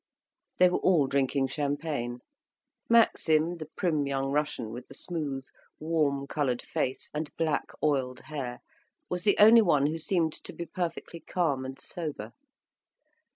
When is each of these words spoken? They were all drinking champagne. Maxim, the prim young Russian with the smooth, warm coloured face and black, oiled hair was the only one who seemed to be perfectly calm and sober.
They 0.57 0.67
were 0.67 0.79
all 0.79 1.05
drinking 1.05 1.49
champagne. 1.49 2.21
Maxim, 2.89 3.57
the 3.57 3.67
prim 3.75 4.07
young 4.07 4.31
Russian 4.31 4.71
with 4.71 4.87
the 4.87 4.95
smooth, 4.95 5.45
warm 5.79 6.25
coloured 6.25 6.63
face 6.63 7.11
and 7.13 7.29
black, 7.37 7.67
oiled 7.83 8.21
hair 8.21 8.61
was 9.11 9.21
the 9.21 9.37
only 9.37 9.61
one 9.61 9.85
who 9.85 9.99
seemed 9.99 10.33
to 10.33 10.53
be 10.53 10.65
perfectly 10.65 11.19
calm 11.19 11.63
and 11.65 11.79
sober. 11.79 12.31